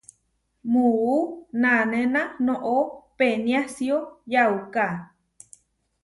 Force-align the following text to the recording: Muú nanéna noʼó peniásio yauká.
Muú 0.71 1.09
nanéna 1.61 2.21
noʼó 2.45 2.77
peniásio 3.17 3.97
yauká. 4.31 4.85